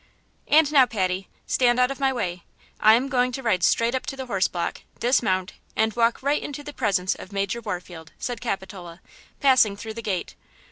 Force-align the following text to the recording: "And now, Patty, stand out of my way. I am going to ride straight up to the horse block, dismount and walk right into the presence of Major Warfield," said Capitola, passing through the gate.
"And 0.47 0.71
now, 0.71 0.87
Patty, 0.87 1.27
stand 1.45 1.79
out 1.79 1.91
of 1.91 1.99
my 1.99 2.11
way. 2.11 2.41
I 2.79 2.95
am 2.95 3.07
going 3.07 3.31
to 3.33 3.43
ride 3.43 3.61
straight 3.61 3.93
up 3.93 4.07
to 4.07 4.15
the 4.15 4.25
horse 4.25 4.47
block, 4.47 4.81
dismount 4.99 5.53
and 5.75 5.95
walk 5.95 6.23
right 6.23 6.41
into 6.41 6.63
the 6.63 6.73
presence 6.73 7.13
of 7.13 7.31
Major 7.31 7.61
Warfield," 7.61 8.11
said 8.17 8.41
Capitola, 8.41 8.99
passing 9.41 9.77
through 9.77 9.93
the 9.93 10.01
gate. 10.01 10.33